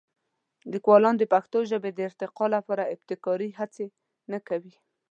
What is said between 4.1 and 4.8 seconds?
نه کوي.